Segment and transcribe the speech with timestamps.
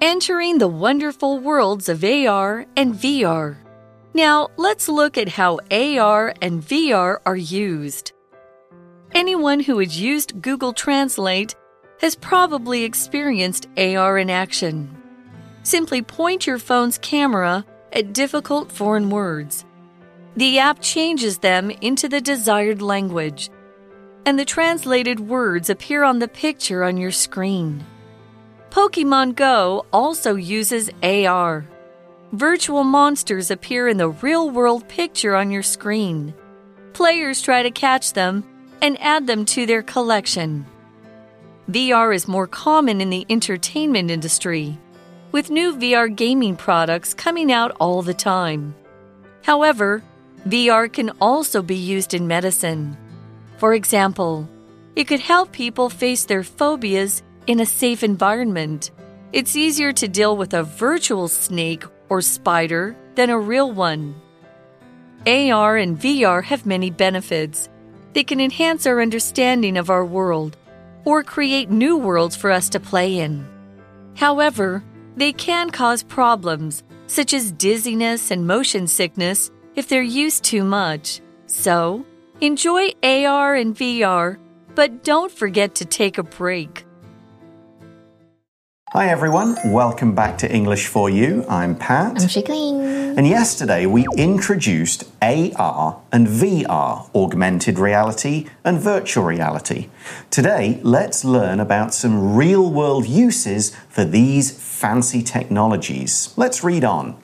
[0.00, 3.56] entering the wonderful worlds of AR and VR.
[4.12, 8.12] Now, let's look at how AR and VR are used.
[9.14, 11.54] Anyone who has used Google Translate
[12.00, 14.94] has probably experienced AR in action.
[15.62, 19.64] Simply point your phone's camera at difficult foreign words.
[20.36, 23.48] The app changes them into the desired language,
[24.26, 27.84] and the translated words appear on the picture on your screen.
[28.70, 31.66] Pokemon Go also uses AR.
[32.32, 36.34] Virtual monsters appear in the real world picture on your screen.
[36.92, 38.44] Players try to catch them
[38.82, 40.66] and add them to their collection.
[41.70, 44.78] VR is more common in the entertainment industry,
[45.32, 48.74] with new VR gaming products coming out all the time.
[49.42, 50.02] However,
[50.46, 52.96] VR can also be used in medicine.
[53.56, 54.48] For example,
[54.94, 58.90] it could help people face their phobias in a safe environment.
[59.32, 64.14] It's easier to deal with a virtual snake or spider than a real one.
[65.26, 67.68] AR and VR have many benefits.
[68.12, 70.56] They can enhance our understanding of our world
[71.04, 73.46] or create new worlds for us to play in.
[74.14, 74.82] However,
[75.16, 81.20] they can cause problems such as dizziness and motion sickness if they're used too much.
[81.46, 82.04] So,
[82.40, 84.38] enjoy AR and VR,
[84.74, 86.85] but don't forget to take a break.
[88.92, 91.44] Hi everyone, welcome back to English for You.
[91.48, 92.22] I'm Pat.
[92.22, 93.18] I'm Shikling.
[93.18, 99.88] And yesterday we introduced AR and VR, augmented reality and virtual reality.
[100.30, 106.32] Today, let's learn about some real world uses for these fancy technologies.
[106.36, 107.20] Let's read on.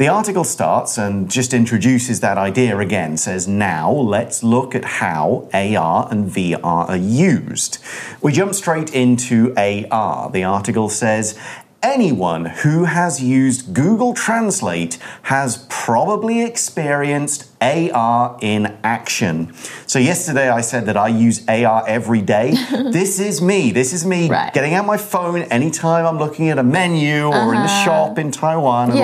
[0.00, 3.18] The article starts and just introduces that idea again.
[3.18, 7.76] Says, now let's look at how AR and VR are used.
[8.22, 10.30] We jump straight into AR.
[10.30, 11.38] The article says,
[11.82, 19.52] anyone who has used Google Translate has probably experienced AR in action.
[19.86, 22.52] So, yesterday I said that I use AR every day.
[22.90, 23.70] this is me.
[23.72, 24.52] This is me Right.
[24.52, 27.84] getting out my phone anytime I'm looking at a menu or in the Uh-huh.
[27.84, 28.96] shop in Taiwan.
[28.96, 29.02] Yeah.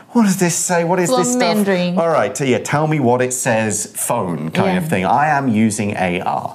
[0.00, 0.84] like, what does this say?
[0.84, 1.56] What is this stuff?
[1.56, 1.98] Mandarin.
[1.98, 4.78] All right, so yeah, tell me what it says, phone kind Yeah.
[4.82, 5.04] of thing.
[5.06, 6.54] I am using AR.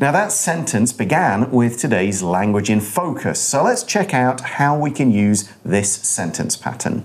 [0.00, 3.38] Now, that sentence began with today's language in focus.
[3.40, 7.04] So let's check out how we can use this sentence pattern.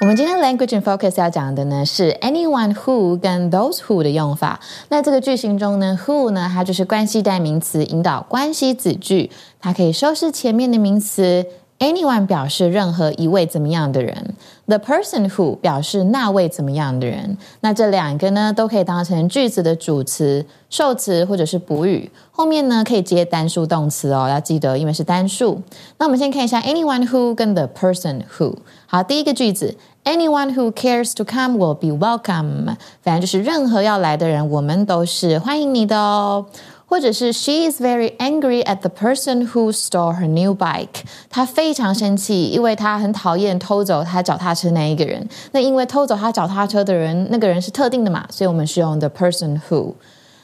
[0.00, 4.58] 我们今天 language and focus 要讲的呢是 anyone who 跟 those who 的用法。
[4.88, 9.30] 那这个句型中呢，who 呢它就是关系代名词，引导关系子句，
[9.60, 11.44] 它可以修饰前面的名词。
[11.80, 14.34] Anyone 表示任何一位怎么样的人
[14.66, 17.38] ，the person who 表示那位怎么样的人。
[17.60, 22.10] 那这两个呢，都可以当成句子的主词、受词或者是补语。
[22.30, 25.62] 后面呢可以接单数动词哦，要记得，因为是单数。
[25.96, 28.54] 那我们先看一下 anyone who 跟 the person who。
[28.86, 32.75] 好，第一个句子 ，anyone who cares to come will be welcome。
[33.01, 36.45] 反正就是任何要来的人，我们都是欢迎你的哦。
[36.87, 41.01] 或者是 She is very angry at the person who stole her new bike。
[41.31, 45.27] 她非常生气，因为她很讨厌偷走她脚踏车那一个人。
[45.51, 49.93] 那因为偷走她脚踏车的人，那个人是特定的嘛，所以我们是用 the person who。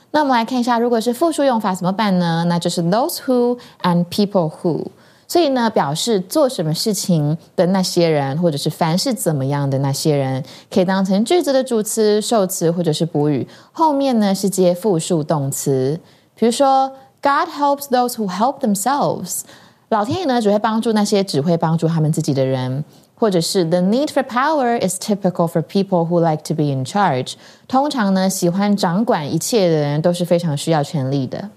[0.09, 2.44] 那我们来看一下，如果是复数用法怎么办呢？
[2.50, 4.88] 那就是 those who and people who。
[5.28, 13.47] 所以呢，表示做什么事情的那些人，或者是凡是怎么样的那些人，可以当成句子的主词、受词或者是补语。
[13.72, 15.98] 后面呢是接复数动词，
[16.34, 19.41] 比如说 God helps those who help themselves。
[19.88, 22.84] 老天爷呢只会帮助那些只会帮助他们自己的人。
[23.19, 27.32] 或者是 The need for power is typical for people who like to be in charge。
[27.66, 31.48] 通常呢，喜欢掌管一切的人都是非常需要权力的。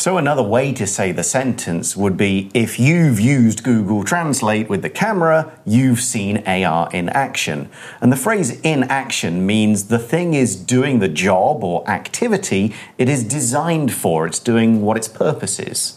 [0.00, 4.82] So, another way to say the sentence would be if you've used Google Translate with
[4.82, 7.70] the camera, you've seen AR in action.
[8.02, 13.08] And the phrase in action means the thing is doing the job or activity it
[13.08, 15.94] is designed for, it's doing what its purpose is.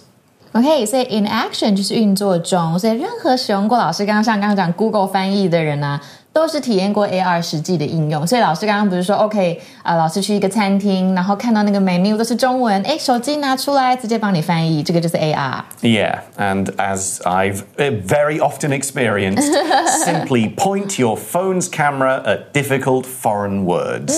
[0.53, 5.99] OK，所以 in action 就是运作中，所以任何使用过老师刚刚像刚刚讲 Google 翻译的人呢、
[6.33, 8.25] 都是体验过 AR 实际的应用。
[8.25, 15.63] 所以老师刚刚不是说 OK 啊、老师去一个餐厅，然后看到那个 menu 都是中文，哎，手机拿出来直接帮你翻译，这个就是 AR。
[15.81, 19.51] Yeah, and as I've uh, very often experienced,
[20.05, 24.13] simply point your phone's camera at difficult foreign words.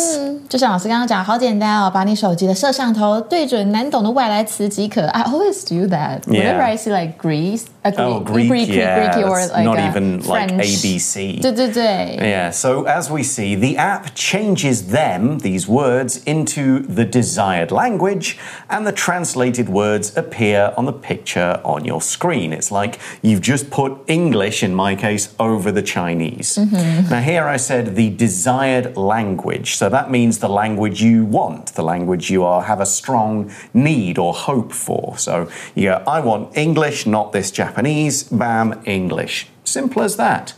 [0.50, 5.08] 就像老师刚刚讲，好简单哦，把你手机的摄像头对准难懂的外来词即可。
[5.08, 9.40] I always do that whenever I see like Greece, a Oh, Greek, Greek, yeah, Greek or
[9.40, 10.62] that's like not a even like French.
[10.62, 11.42] ABC.
[11.42, 17.05] 对对对， 对 Yeah, so as we see, the app changes them, these words, into the
[17.05, 18.39] desired language,
[18.69, 22.53] and the translated words appear on the picture on your screen.
[22.53, 26.57] It's like you've just put English, in my case, over the Chinese.
[26.57, 27.11] Mm-hmm.
[27.11, 31.83] Now, here I said the desired language, so that means the language you want, the
[31.83, 35.17] language you are have a strong need or hope for.
[35.19, 39.49] So you go, I want English, not this Japanese, bam, English.
[39.65, 40.55] Simple as that.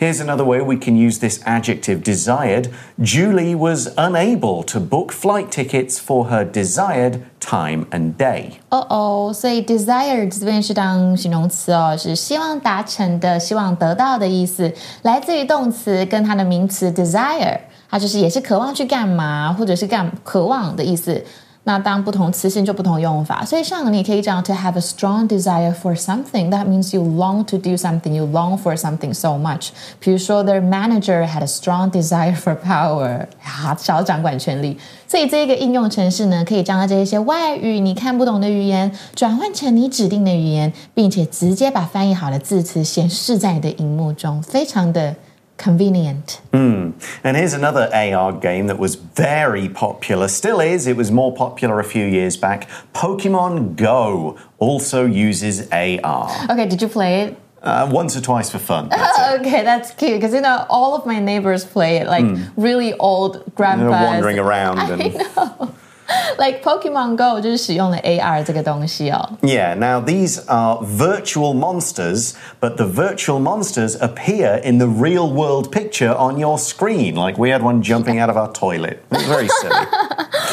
[0.00, 2.70] Here's another way we can use this adjective desired.
[2.98, 8.52] Julie was unable to book flight tickets for her desired time and day.
[8.70, 14.72] 哦哦，所以 desire 这边是当形容词哦，是希望达成的、希望得到的意思，
[15.02, 17.58] 来自于动词跟它的名词 desire，
[17.90, 21.22] 它就是也是渴望去干嘛，或者是干渴望的意思。
[21.67, 26.51] 那当不同词性就不同用法，所以上你可以讲 to have a strong desire for something.
[26.51, 29.69] That means you long to do something, you long for something so much.
[29.99, 34.77] 比如说，their manager had a strong desire for power，啊，想要掌管权力。
[35.07, 45.15] 所以这个应用程式呢，可以将它这些外语你看不懂的语言转换成你指定的语言，并且直接把翻译好的字词显示在你的荧幕中，非常的
[45.57, 50.87] convenient。And here's another AR game that was very popular, still is.
[50.87, 52.69] It was more popular a few years back.
[52.93, 56.29] Pokemon Go also uses AR.
[56.49, 57.37] Okay, did you play it?
[57.61, 58.89] Uh, once or twice for fun.
[58.89, 59.19] That's.
[59.39, 62.25] Okay, that's cute because you know all of my neighbors play it, like
[62.55, 63.89] really old They're grandpas.
[63.89, 65.73] wandering around and
[66.38, 69.38] Like Pokemon Go 就是使用了 AR 这个东西哦。
[69.42, 75.70] Yeah, now these are virtual monsters, but the virtual monsters appear in the real world
[75.70, 77.14] picture on your screen.
[77.14, 79.02] Like we had one jumping out of our toilet.
[79.10, 79.86] It was very silly.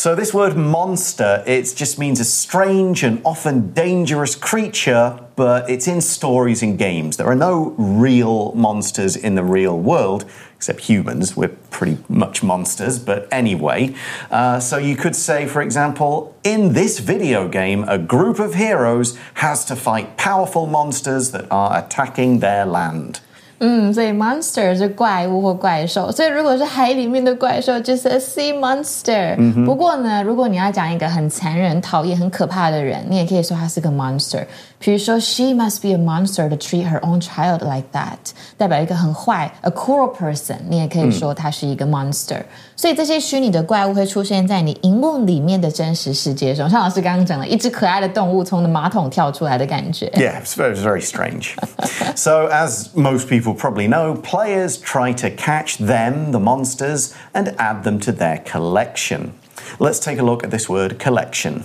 [0.00, 5.86] So this word monster, it just means a strange and often dangerous creature, but it's
[5.86, 7.18] in stories and games.
[7.18, 10.24] There are no real monsters in the real world,
[10.56, 11.36] except humans.
[11.36, 13.94] We're pretty much monsters, but anyway.
[14.30, 19.18] Uh, so you could say, for example, in this video game, a group of heroes
[19.34, 23.20] has to fight powerful monsters that are attacking their land.
[23.59, 29.65] 嗯，所以 monster 是怪物或怪兽，所以如果是海里面的怪兽，就是 a sea monster。
[29.65, 34.43] 不过呢，如果你要讲一个很残忍、讨厌、很可怕的人，你也可以说他是个 monster。
[34.77, 38.17] 比如说，she must be a monster to treat her own child like that，
[38.57, 40.57] 代表一个很坏，a cruel person。
[40.67, 42.41] 你也可以说他是一个 monster。
[42.79, 50.07] 所以这些虚拟的怪物会出现在你荧幕里面的真实世界中，像老师刚刚讲的，一只可爱的动物从马桶跳出来的感觉。
[50.15, 51.55] Yeah, it's very, it's very strange.
[52.15, 57.83] so, as most people probably know, players try to catch them, the monsters, and add
[57.83, 59.31] them to their collection.
[59.79, 61.63] Let's take a look at this word collection.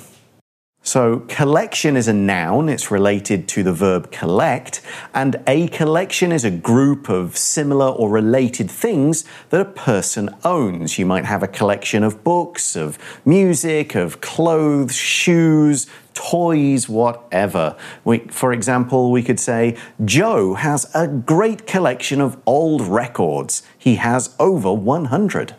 [0.87, 4.81] So, collection is a noun, it's related to the verb collect,
[5.15, 10.99] and a collection is a group of similar or related things that a person owns.
[10.99, 17.75] You might have a collection of books, of music, of clothes, shoes, toys, whatever.
[18.03, 23.63] We, for example, we could say, Joe has a great collection of old records.
[23.75, 25.55] He has over 100.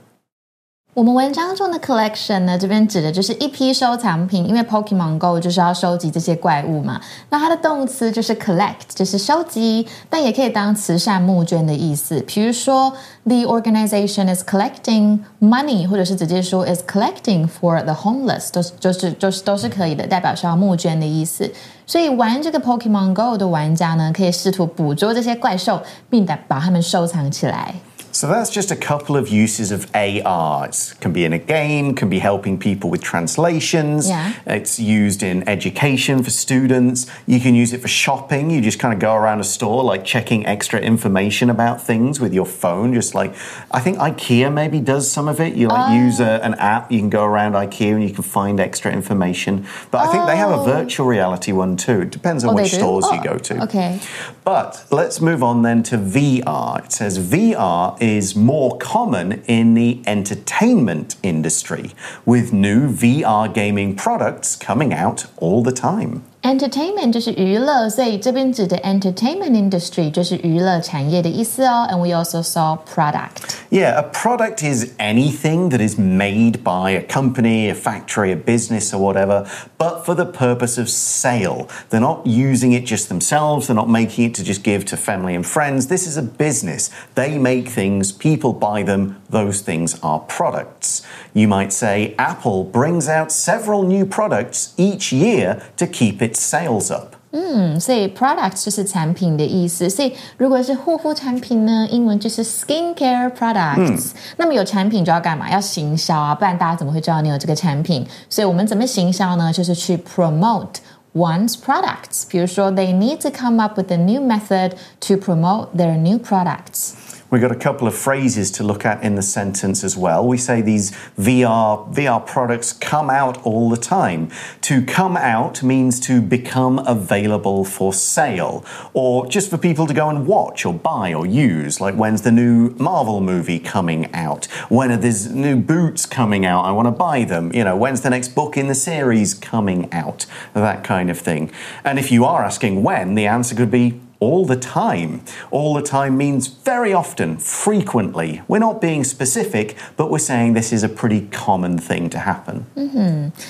[0.97, 6.99] 我们文章中的 collection 呢，这边指的就是一批收藏品，因为 Pokemon Go 就是要收集这些怪物嘛。
[7.29, 12.19] 那它的动词就是 collect，就是收集，但也可以当慈善募捐的意思。
[12.27, 12.91] 比如说
[13.25, 21.53] ，the organization is collecting money，或者是直接说 is collecting for the homeless，都是就是就是都是可以的，代表是要募捐的意思。
[21.87, 27.75] 所以玩这个 Pokemon Go 的玩家呢，可以试图捕捉这些怪兽，并把把它们收藏起来。
[28.17, 30.67] So that's just a couple of uses of AR.
[30.67, 34.09] It can be in a game, can be helping people with translations.
[34.09, 34.33] Yeah.
[34.47, 37.07] It's used in education for students.
[37.27, 38.49] You can use it for shopping.
[38.51, 42.33] You just kind of go around a store, like checking extra information about things with
[42.33, 42.95] your phone.
[42.95, 43.35] Just like,
[43.71, 45.53] I think IKEA maybe does some of it.
[45.53, 46.05] You like oh.
[46.07, 49.67] use a, an app, you can go around IKEA and you can find extra information.
[49.91, 50.65] But I think they have a Oh.
[50.65, 52.01] virtual reality one too.
[52.01, 53.63] It depends on Oh, which stores you Oh, go to.
[53.65, 54.01] okay.
[54.43, 56.83] But let's move on then to VR.
[56.83, 61.91] It says VR is more common in the entertainment industry,
[62.25, 66.23] with new VR gaming products coming out all the time.
[66.46, 71.88] Entertainment 就是娱乐，所以这边指的 entertainment industry 就是娱乐产业的意思哦。
[71.88, 73.58] And we also saw product.
[73.70, 78.92] Yeah, a product is anything that is made by a company, a factory, a business,
[78.92, 79.46] or whatever,
[79.78, 81.68] but for the purpose of sale.
[81.90, 85.36] They're not using it just themselves, they're not making it to just give to family
[85.36, 85.88] and friends.
[85.88, 86.90] This is a business.
[87.14, 91.04] They make things, people buy them, those things are products.
[91.34, 96.94] You might say Apple brings out several new products each year to keep its sales
[96.94, 97.16] up.
[97.34, 99.90] 嗯，所以 products 就是产品的意思。
[99.90, 104.12] 所以如果是护肤产品呢，英文就是 skincare products。
[104.36, 105.50] 那么有产品就要干嘛？
[105.50, 108.06] 要行销啊，不然大家怎么会知道你有这个产品？
[108.30, 109.54] 所以我们怎么行销呢？
[109.54, 110.76] 就是去 promote
[111.14, 112.24] one's products。
[112.28, 116.95] 比如说，they need to come up with a new method to promote their new products。
[117.29, 120.27] We've got a couple of phrases to look at in the sentence as well.
[120.27, 124.31] We say these VR VR products come out all the time.
[124.63, 130.09] To come out means to become available for sale or just for people to go
[130.09, 131.81] and watch or buy or use.
[131.81, 134.47] Like when's the new Marvel movie coming out?
[134.69, 136.65] When are these new boots coming out?
[136.65, 137.53] I want to buy them.
[137.53, 140.27] You know, when's the next book in the series coming out?
[140.55, 141.51] That kind of thing.
[141.83, 145.22] And if you are asking when, the answer could be all the time.
[145.50, 148.42] All the time means very often, frequently.
[148.48, 152.66] We're not being specific, but we're saying this is a pretty common thing to happen.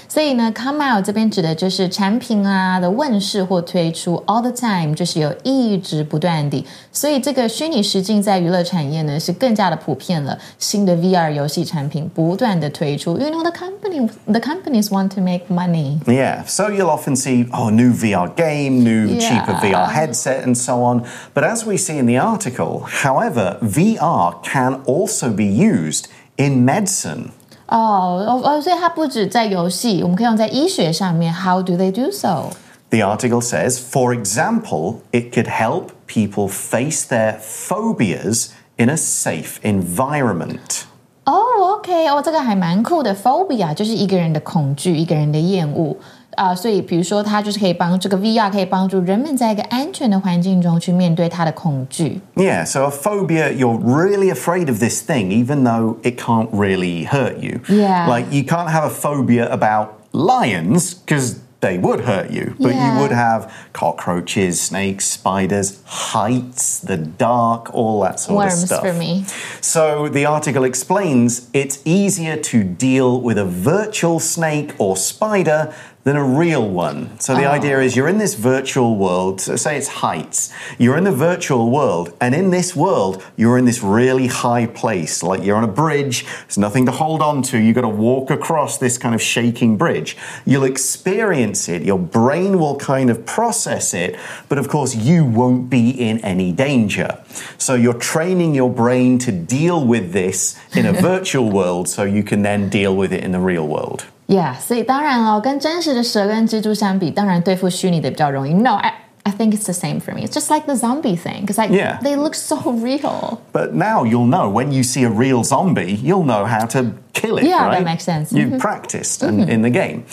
[0.07, 6.65] 所以呢，come out 这边指的就是产品啊的问世或推出，all the time 就是有一直不断地。
[6.93, 13.17] 所以这个虚拟实境在娱乐产业呢是更加的普遍了，新的 VR 游戏产品不断的推出。
[13.17, 15.99] You know the company the companies want to make money.
[16.05, 19.19] Yeah, so you'll often see, oh, new VR game, new Yeah.
[19.19, 21.03] cheaper VR headset, and so on.
[21.33, 26.05] But as we see in the article, however, VR can also be used
[26.37, 27.31] in medicine.
[27.67, 31.33] 哦哦哦，所以它不止在游戏，我们可以用在医学上面。
[31.33, 32.49] How do they do so?
[32.89, 39.61] The article says, for example, it could help people face their phobias in a safe
[39.63, 40.83] environment.
[41.23, 43.15] 哦、o k 哦，这个还蛮酷的。
[43.15, 45.95] Phobia 就是一个人的恐惧，一个人的厌恶
[46.35, 52.21] 啊、所以比如说，它就是可以帮这个 VR 可以帮助人们在一个安全的环境中去面对他的恐惧。
[52.35, 57.05] Yeah, so a phobia, you're really afraid of this thing, even though it can't really
[57.05, 57.59] hurt you.
[57.67, 58.07] Yeah.
[58.07, 62.95] Like, you can't have a phobia about lions, because they would hurt you, but Yeah.
[62.95, 68.81] you would have cockroaches, snakes, spiders, heights, the dark, all that sort Worms of stuff.
[68.81, 69.25] for me.
[69.61, 75.69] So the article explains it's easier to deal with a virtual snake or spider
[76.06, 77.18] than a real one.
[77.18, 77.50] So the ah.
[77.50, 80.52] idea is you're in this virtual world, so say it's heights.
[80.78, 85.24] You're in the virtual world, and in this world, you're in this really high place.
[85.24, 87.58] Like you're on a bridge, there's nothing to hold on to.
[87.58, 90.16] You've got to walk across this kind of shaking bridge.
[90.44, 94.16] You'll experience it, your brain will kind of process it,
[94.48, 97.20] but of course, you won't be in any danger.
[97.58, 102.22] So you're training your brain to deal with this in a virtual world so you
[102.22, 104.06] can then deal with it in the real world.
[104.27, 108.53] Yeah，所以当然了，跟真实的蛇跟蜘蛛相比，当然对付虚拟的比较容易。
[108.53, 110.21] No, I I think it's the same for me.
[110.25, 111.99] It's just like the zombie thing because like Yeah.
[112.01, 113.37] they look so real.
[113.53, 117.37] But now you'll know when you see a real zombie, you'll know how to kill
[117.37, 117.43] it.
[117.43, 117.83] Yeah, that right?
[117.83, 118.31] makes sense.
[118.31, 120.05] You've practiced and, in the game.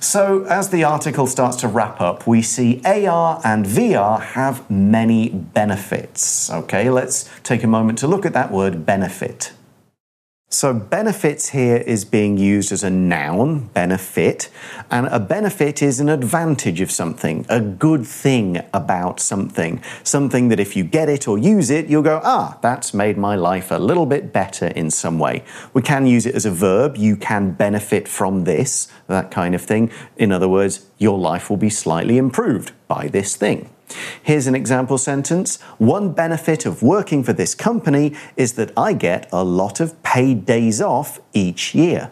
[0.00, 5.28] So, as the article starts to wrap up, we see AR and VR have many
[5.28, 6.50] benefits.
[6.50, 9.52] Okay, let's take a moment to look at that word benefit.
[10.53, 14.49] So, benefits here is being used as a noun, benefit,
[14.91, 20.59] and a benefit is an advantage of something, a good thing about something, something that
[20.59, 23.77] if you get it or use it, you'll go, ah, that's made my life a
[23.77, 25.45] little bit better in some way.
[25.73, 29.61] We can use it as a verb, you can benefit from this, that kind of
[29.61, 29.89] thing.
[30.17, 33.69] In other words, your life will be slightly improved by this thing.
[34.24, 35.58] Here's an example sentence.
[35.78, 40.44] One benefit of working for this company is that I get a lot of paid
[40.44, 42.08] days off each year.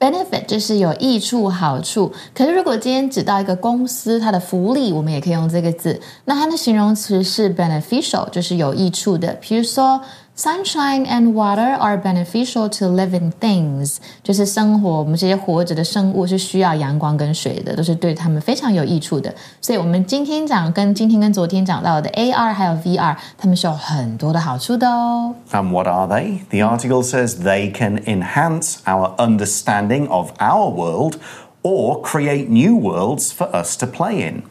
[0.00, 2.12] Benefit 就是有益处、好处。
[2.32, 6.00] 可是如果今天指到一个公司它的福利，我们也可以用这个字。
[6.24, 9.34] 那它的形容词是 beneficial，就是有益处的。
[9.40, 10.00] 比如说
[10.36, 19.34] ，sunshine and water are beneficial to living things，就是生活我们这些活着的生物是需要阳光跟水的，都是对它们非常有益处的。
[19.60, 25.34] 所以，我们今天讲跟今天跟昨天讲到的 AR 还有 VR，它们是有很多的好处的哦。
[25.50, 26.40] And what are they?
[26.50, 31.14] The article says they can enhance our understanding of our world
[31.62, 34.42] or create new worlds for us to play in.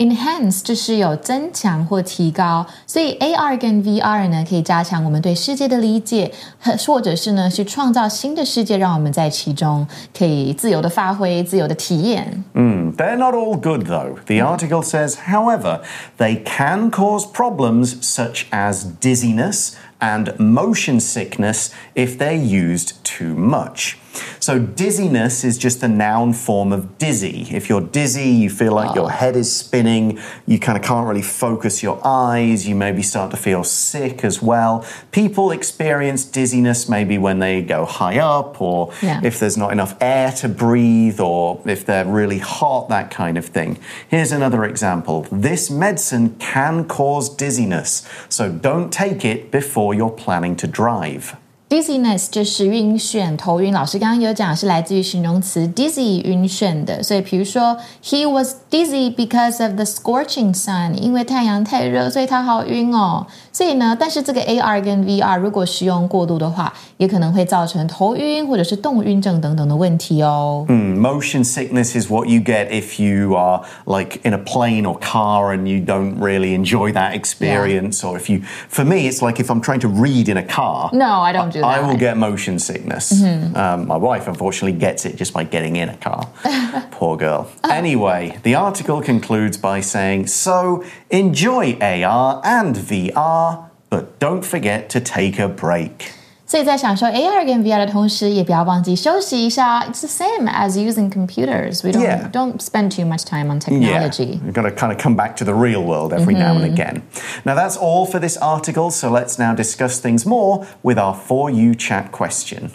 [0.00, 12.44] Enhance 就是有增强或提高，所以 AR 跟 VR 呢可以加强我们对世界的理解，和或者是呢去创造新的世界，让我们在其中可以自由的发挥、自由的体验。
[12.54, 14.16] They're not all good, though.
[14.26, 15.80] The article says, however,
[16.18, 23.96] they can cause problems such as dizziness and motion sickness if they're used too much.
[24.39, 27.47] So, dizziness is just a noun form of dizzy.
[27.51, 29.09] If you're dizzy, you feel like your ah.
[29.09, 33.37] head is spinning, you kind of can't really focus your eyes, you maybe start to
[33.37, 34.85] feel sick as well.
[35.11, 39.21] People experience dizziness maybe when they go high up, or Yeah.
[39.23, 43.45] if there's not enough air to breathe, or if they're really hot, that kind of
[43.45, 43.77] thing.
[44.07, 50.55] Here's another example this medicine can cause dizziness, so don't take it before you're planning
[50.57, 51.35] to drive.
[51.70, 53.74] Dizziness 就是晕眩、头晕。
[53.74, 63.26] 老师刚刚有讲是来自于形容词 dizzy 晕眩的，所以比如说 He was dizzy because of the scorching sun，因为太阳太热，所以他好晕哦。
[63.52, 70.64] 所以呢，但是这个 AR 跟 VR 如果使用过度的话，也可能会造成头晕或者是动晕症等等的问题哦。
[70.68, 75.52] Motion sickness is what you get if you are like in a plane or car
[75.52, 78.04] and you don't really enjoy that experience.
[78.04, 80.90] Or if you, for me, it's like if I'm trying to read in a car.
[80.92, 81.67] No, I don't do that.
[81.67, 83.23] I will get motion sickness.
[83.23, 86.29] Um, my wife, unfortunately, gets it just by getting in a car.
[86.91, 87.51] Poor girl.
[87.63, 94.99] Anyway, the article concludes by saying So enjoy AR and VR, but don't forget to
[94.99, 96.13] take a break.
[96.50, 99.80] 所以在享受 AR 跟 VR 的同时，也不要忘记休息一下。
[99.82, 101.82] It's the same as using computers.
[101.84, 102.30] We don't Yeah.
[102.30, 104.38] don't spend too much time on Yeah, technology.
[104.46, 107.02] we've got to kind of come back to the real world every now and again.
[107.44, 111.50] Now, that's all for this article, so let's now discuss things more with our For
[111.50, 112.70] You chat question.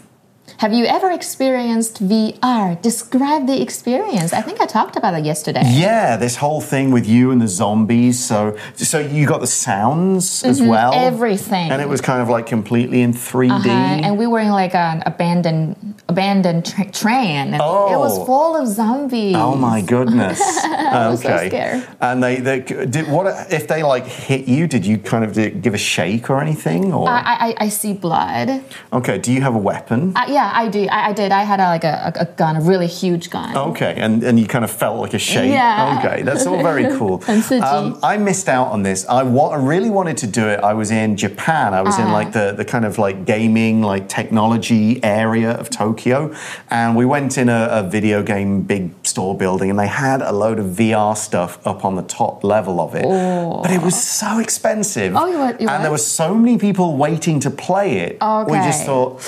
[0.58, 2.80] Have you ever experienced VR?
[2.80, 4.32] Describe the experience.
[4.32, 5.62] I think I talked about it yesterday.
[5.64, 8.25] Yeah, this whole thing with you and the zombies.
[8.25, 11.70] So, so you got the sounds as well, Everything.
[11.70, 13.50] and it was kind of like completely in 3D.
[13.50, 17.56] Uh-huh, and we were in like an abandoned abandoned tra- train.
[17.60, 17.92] Oh.
[17.92, 18.25] It was oh.
[18.25, 19.34] full of zombies.
[19.36, 20.40] Oh my goodness.
[20.64, 21.38] I was okay.
[21.38, 21.88] so scared.
[22.00, 24.66] And they, they did what if they like hit you?
[24.66, 26.92] Did you kind of give a shake or anything?
[26.92, 28.62] Or I, I, I see blood.
[28.92, 29.18] Okay.
[29.18, 30.16] Do you have a weapon?
[30.16, 30.86] Uh, yeah, I do.
[30.86, 31.32] I, I, did.
[31.32, 33.56] I had a, like a, a, gun, a really huge gun.
[33.56, 35.50] Okay, and and you kind of felt like a shake.
[35.50, 35.98] Yeah.
[35.98, 37.22] Okay, that's all very cool.
[37.62, 39.06] um, I missed out on this.
[39.08, 40.60] I, wa- I really wanted to do it.
[40.60, 41.75] I was in Japan.
[41.75, 42.06] I was uh-huh.
[42.06, 45.96] in like the the kind of like gaming, like technology area of Tokyo.
[46.71, 50.33] And we went in a, a video game big store building and they had a
[50.33, 53.05] load of VR stuff up on the top level of it.
[53.07, 53.62] Oh.
[53.62, 55.15] But it was so expensive.
[55.17, 58.19] Oh, it wa- it and there were so many people waiting to play it.
[58.47, 59.21] We just thought,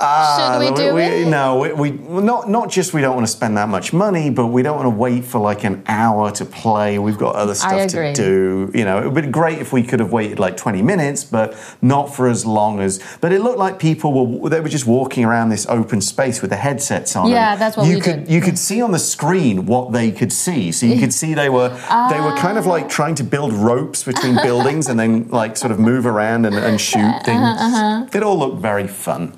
[0.00, 1.26] Ah, Should we do it?
[1.26, 1.90] No, we, we
[2.22, 4.86] not not just we don't want to spend that much money, but we don't want
[4.86, 6.98] to wait for like an hour to play.
[6.98, 8.70] We've got other stuff to do.
[8.74, 11.56] You know, it would be great if we could have waited like twenty minutes, but
[11.82, 13.00] not for as long as.
[13.20, 16.50] But it looked like people were they were just walking around this open space with
[16.50, 17.28] the headsets on.
[17.30, 18.30] Yeah, that's what you we could did.
[18.30, 20.70] you could see on the screen what they could see.
[20.70, 21.70] So you could see they were
[22.10, 22.70] they were kind of Ah.
[22.70, 26.54] like trying to build ropes between buildings and then like sort of move around and,
[26.54, 27.42] and shoot things.
[27.42, 29.32] Uh-huh, It all looked very fun.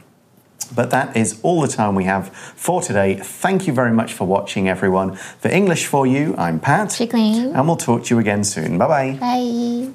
[0.75, 3.17] But that is all the time we have for today.
[3.17, 5.17] Thank you very much for watching, everyone.
[5.17, 6.91] For English for You, I'm Pat.
[6.91, 7.55] Chickling.
[7.55, 8.79] And we'll talk to you again soon.
[8.79, 9.13] Bye bye.
[9.19, 9.93] Bye.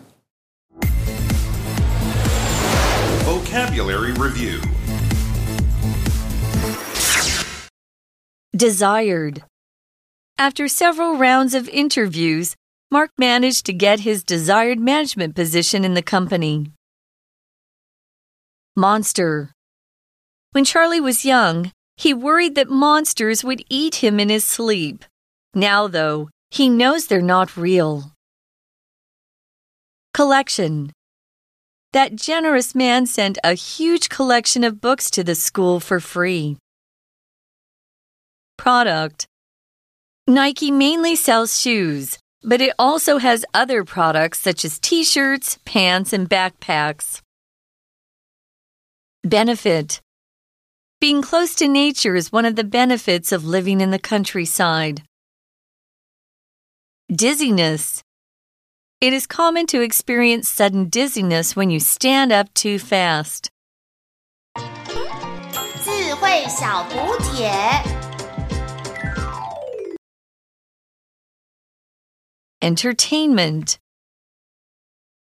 [3.23, 4.61] Vocabulary Review
[8.55, 9.43] Desired.
[10.37, 12.55] After several rounds of interviews,
[12.89, 16.71] Mark managed to get his desired management position in the company.
[18.75, 19.54] Monster.
[20.55, 25.03] When Charlie was young, he worried that monsters would eat him in his sleep.
[25.53, 28.13] Now, though, he knows they're not real.
[30.13, 30.93] Collection.
[31.91, 36.55] That generous man sent a huge collection of books to the school for free.
[38.57, 39.25] Product
[40.25, 46.13] Nike mainly sells shoes, but it also has other products such as t shirts, pants,
[46.13, 47.19] and backpacks.
[49.25, 49.99] Benefit
[51.05, 55.03] being close to nature is one of the benefits of living in the countryside.
[57.11, 58.01] Dizziness.
[59.01, 63.51] It is common to experience sudden dizziness when you stand up too fast.
[72.63, 73.77] Entertainment.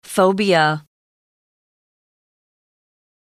[0.03, 0.83] Phobia.